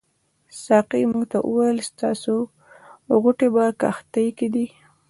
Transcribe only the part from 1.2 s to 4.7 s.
ته وویل ستاسې غوټې په کښتۍ کې دي.